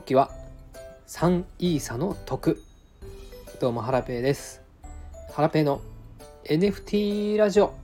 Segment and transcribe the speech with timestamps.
[0.00, 0.30] 表記は
[1.08, 2.62] 3イーサの得。
[3.60, 4.62] どうもハラペーです。
[5.30, 5.82] ハラペーの
[6.44, 7.74] NFT ラジオ。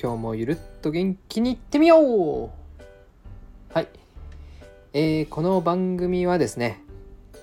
[0.00, 2.50] 今日もゆるっと元気にいってみよう。
[3.72, 3.88] はい、
[4.92, 6.82] えー、この番組はですね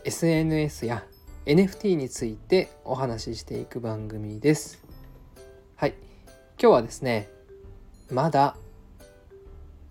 [0.04, 1.06] SNS や
[1.46, 4.84] NFT についてお話ししていく番組です。
[5.78, 5.94] はい。
[6.62, 7.30] 今日はですね
[8.12, 8.58] まだ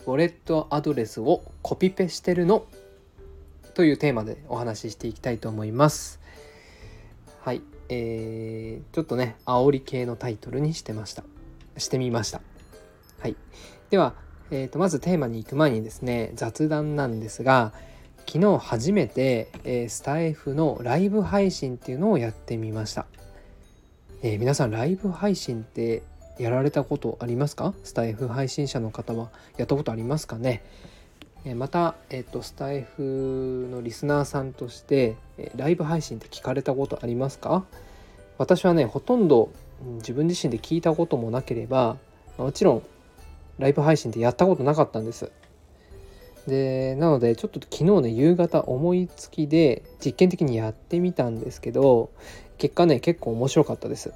[0.06, 2.67] ウォレットアドレスをコピペしてるの
[3.80, 6.20] というテーマでお話ししていきたいと思います。
[7.41, 11.25] はい、えー、ちょっとね、煽り系のタイトルにしてました。
[11.79, 12.43] してみました。
[13.20, 13.37] はい。
[13.89, 14.12] では、
[14.51, 17.73] えー、とまずテーマに行く前にですね、雑談なんですが、
[18.27, 23.06] 昨日初めて、えー、スタイフのライブ配信っていうのをやってみました。
[24.20, 26.03] えー、皆さんライブ配信って
[26.39, 27.73] やられたことありますか？
[27.83, 30.62] スタイフ配信者の方はやったことありますかね？
[31.56, 35.16] また、えっと、スタイフのリスナーさんとして
[35.56, 37.64] ライブ配信って聞かれたことありますか？
[38.36, 39.50] 私はねほとんど
[39.96, 41.96] 自分自身で聞いたこともなければ
[42.36, 42.83] もちろん
[43.58, 45.33] ライブ配信ってやったことなかったんです。
[46.46, 52.11] でなのでちょっと昨日ね夕方思いつきで実験的にやってみたんですけど
[52.58, 54.12] 結果ね結構面白かったです。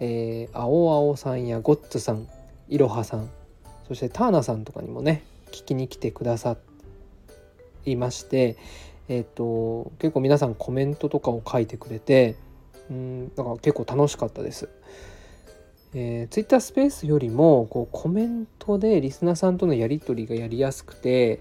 [0.00, 2.28] えー、青青さんやゴッツさん
[2.68, 3.30] いろはさん
[3.88, 6.56] そしてターナさんとかにもね聞きに来てくださ
[7.84, 8.56] いまして
[9.08, 12.36] えっ、ー、と結構皆さんコメントとかを書いてくれて
[12.90, 14.68] うんだから結構楽しかったです。
[15.94, 21.40] えー、ツイッタースペースよりもこうコメントでリスナーさんとのやり取りがやりやすくて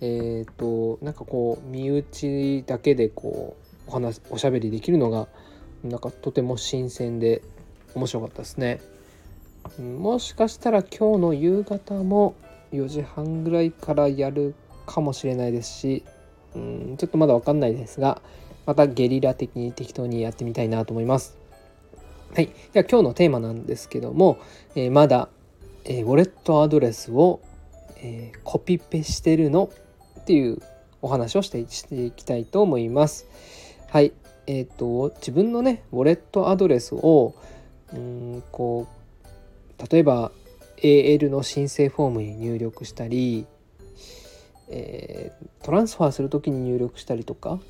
[0.00, 5.28] えっ、ー、となんかこう身内だけでこうお話おしゃべりできるのが
[5.82, 7.42] なんかとても新鮮で
[7.94, 8.80] 面白かったですね。
[9.78, 12.34] もしかしたら今日の夕方も
[12.72, 14.54] 4時半ぐらいからやる
[14.86, 16.04] かもしれないですし、
[16.54, 18.20] うん、ちょっとまだ分かんないですが
[18.66, 21.36] またゲリラ的に適当にやってみたいなと思います。
[22.34, 24.38] はい、では今日のテーマなんですけども、
[24.74, 25.28] えー、まだ、
[25.84, 27.40] えー、ウォレットアドレスを、
[27.98, 29.70] えー、コピペしてるの
[30.20, 30.58] っていう
[31.02, 33.26] お話をしてしていきたいと思います。
[33.90, 34.12] はい、
[34.46, 37.34] えっ、と自分のねウォレットアドレスを
[37.92, 39.01] うんこう
[39.90, 40.32] 例えば
[40.78, 43.46] AL の申請フォームに入力したり、
[44.68, 47.60] えー、トランスファーする時に入力したりとか、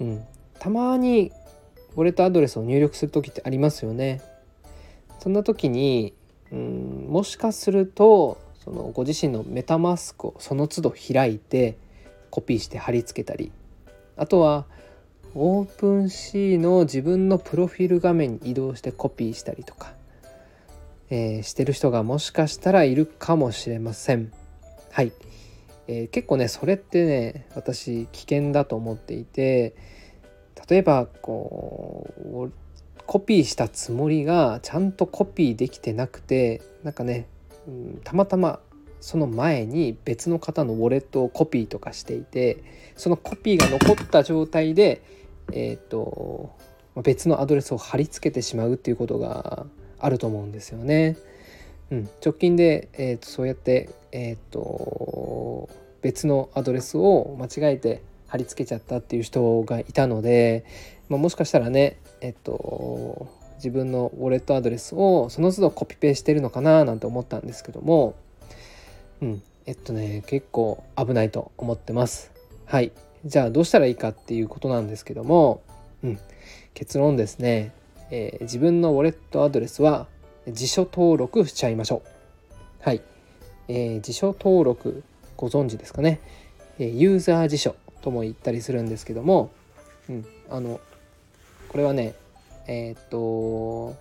[0.00, 0.24] うん、
[0.58, 1.32] たまに
[1.96, 4.20] ウォレットアドレスを入力する時ってありますよね。
[5.20, 6.14] そんな時に
[6.50, 11.76] うんもしかするとそのご自身のメタマスクをその都度開いて
[12.30, 13.50] コピーして貼り付けたり
[14.16, 14.66] あとは
[15.34, 19.92] オープンシーの自分のプロフィール画面に移動してコピーしたりとか、
[21.10, 24.32] えー、してる人がもしかしたらいるかもしれません。
[24.90, 25.12] はい、
[25.86, 29.74] えー、結構ねそれってね私危険だと思っていて
[30.68, 32.06] 例えばこ
[32.48, 32.52] う
[33.06, 37.26] コピーしたつもりがちゃんとコピーできてなくてなんかね、
[37.66, 38.60] うん、たまたま
[39.00, 42.62] その前に別の方のウォレットをコピーとかしていて
[42.96, 45.02] そのコピーが残った状態で
[45.52, 46.54] えっ、ー、と
[47.02, 49.66] 別のアドレスを貼り付けてしまうっていうことが
[50.00, 51.16] あると思うんですよね。
[51.90, 55.68] うん、直近で、えーと、そうやって、えーと、
[56.02, 60.64] 別のアドレスを間違えて貼り付けちゃったっていう人がいたので、
[61.08, 68.14] まあ、もしかしたらね、えっ、ー、と、自分のウォレットアドレスをその都度コピペしてるのかななんて思ったんですけども、
[69.20, 72.30] うん、えっとね結構危ないと思ってます。
[72.66, 72.92] はい。
[73.24, 75.60] じゃあどうしたらいいかっていうことなんですけども、
[76.04, 76.18] うん、
[76.74, 77.72] 結論ですね、
[78.10, 80.06] えー、自分のウォレットアドレスは
[80.46, 82.08] 辞書登録しちゃいましょう。
[82.80, 83.02] はい、
[83.68, 85.02] えー、辞書登録
[85.36, 86.20] ご存知ですかね、
[86.78, 89.50] えー、ユーザー辞書とも言ったりするんですけども、
[90.08, 90.80] うん、あの
[91.68, 92.14] これはね
[92.66, 93.96] えっ、と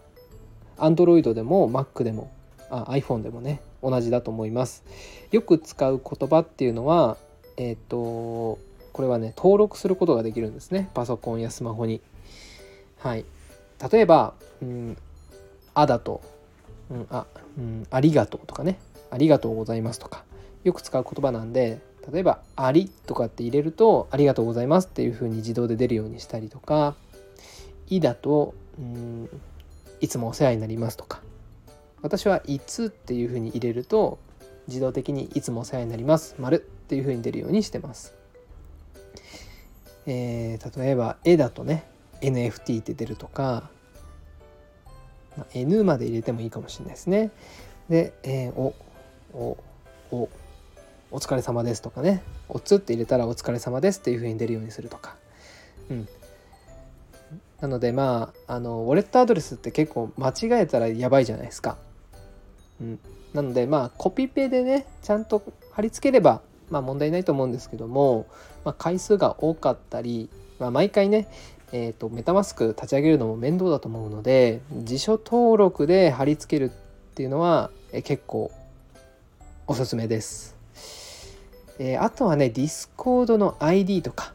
[0.78, 2.32] Android でも Mac でも
[2.70, 4.84] あ iPhone でもね同じだと思います。
[5.32, 7.18] よく使う言葉っていうのは
[7.58, 7.98] えっ、と
[8.94, 10.90] これはね登録することができるんですね。
[10.94, 12.02] パソコンやスマホに。
[13.00, 13.26] はい。
[13.92, 14.98] 例えば「うん
[15.74, 16.22] あ」だと
[16.90, 17.26] 「うんあ
[17.58, 18.80] うんありがとう」とかね
[19.12, 20.24] 「ありがとうございます」とか。
[20.64, 21.80] よく使う言葉なんで
[22.12, 26.96] 例えば「あり」とかって入れると「ありがとうございます」っていうふうに自動で出るようにしたりとか
[27.88, 29.30] 「い」だと「うん
[30.02, 31.22] いつもお世話になります」とか。
[32.04, 34.20] 私はいつっていうふうに入れると
[34.68, 36.36] 自動的にいつもお世話になります。
[36.38, 38.14] 丸っていうふうに出るようにしてます。
[40.06, 41.86] えー、例えば絵だとね。
[42.22, 43.70] NFT って出るとか、
[45.38, 47.32] まあ、N まで入れてもいいかもしれないですね。
[47.90, 48.76] で、えー、お
[49.34, 49.58] お
[50.12, 50.30] お
[51.12, 55.16] 「お疲れ様です」とかね「おつ」って入れたら「お疲れ様です」っていう風に出るようにするとか。
[55.90, 56.08] うん
[57.62, 61.78] なのでまああのウォレットアドレスって結構間違えたらやばいじゃないですか。
[62.80, 63.00] うん、
[63.34, 65.42] なのでまあコピペでねちゃんと
[65.72, 68.28] 貼り付ければまあ問題ないと思うんですけども、
[68.64, 70.30] まあ、回数が多かったり、
[70.60, 71.28] まあ、毎回ね
[71.72, 76.74] えーと、メタマスク立ち上げるのも面倒だと思うので辞書登録で貼り付けるっ
[77.16, 78.52] ていうのは、え結構
[79.66, 80.56] おすすめです。
[81.80, 84.34] えー、あとはね Discord の ID とか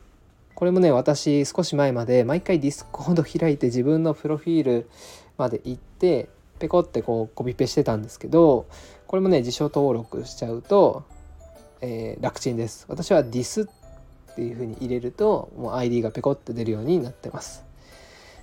[0.55, 4.90] これもね私少し前まで毎回 Discord 開いて自分のプロフィール
[5.38, 8.67] まで行ってペコってこうコピペしてたんですけど
[9.06, 11.05] これもね辞書登録しちゃうと、
[11.81, 12.84] えー、楽ちんです。
[12.88, 13.81] 私は dis って
[14.32, 17.64] っていう風に入れるともう ID がペコって出るようになってます。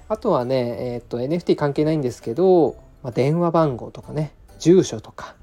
[0.07, 5.35] あとはね、えー、っと NFT 関係ないんですけど、まあ、電話番号とかね住所とか、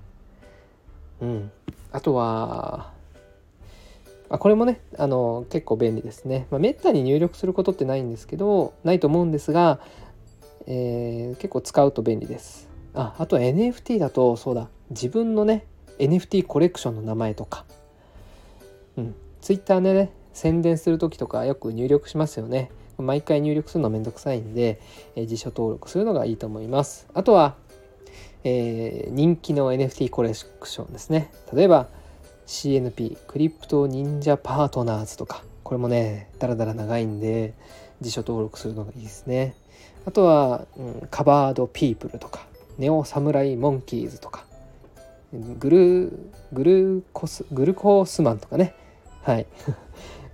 [1.20, 1.50] うん、
[1.92, 2.90] あとは
[4.28, 9.78] あこれもねあの結構便利ですね、まあ、めったに入力することってないんですけどないと思うんですが、
[10.66, 12.68] えー、結構使うと便利です。
[12.94, 15.64] ああと NFT だとそうだ自分のね
[15.98, 17.64] NFT コレクションの名前とか。
[18.96, 19.14] うん。
[19.40, 22.70] Twitter でね宣伝する時とかよく入力しますよね。
[22.98, 24.78] 毎回入力するのめんどくさいんで、
[25.14, 27.08] え、辞書登録するのがいいと思います。
[27.14, 27.56] あとは、
[28.44, 30.34] えー、人気の NFT コレク
[30.68, 31.32] ションですね。
[31.54, 31.88] 例えば
[32.46, 35.42] CNP クリプト忍者パートナーズとか。
[35.64, 37.54] これもねだらだら長いんで
[38.00, 39.56] 辞書登録するのがいいですね。
[40.04, 42.46] あとは、うん、カバードピープルとか。
[42.76, 44.44] ネオサムライモンキーズとか。
[45.58, 46.12] グル
[46.52, 48.74] グルコスグルコースマンとかね。
[49.22, 49.46] はい。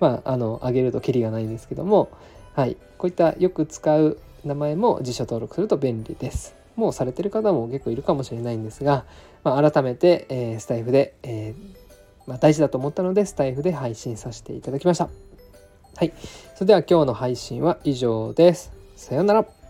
[0.02, 2.10] まあ、あの上げるとキリがないんですけども、
[2.56, 6.56] はい、こういったよく使う名前も辞書登録すると便利です。
[6.75, 9.04] もうされてる方も結構いるかもしれないんですが、
[9.44, 11.82] まあ、改めて、えー、スタイフで、えー、
[12.26, 15.08] まあ、大事だと思ったのでスタイフで配信させていただきました。
[15.94, 16.12] はい、
[16.56, 18.72] それでは今日の配信は以上です。
[18.96, 19.62] さようなら。